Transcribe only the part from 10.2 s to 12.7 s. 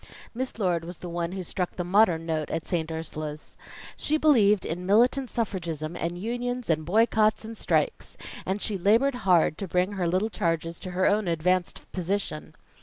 charges to her own advanced position.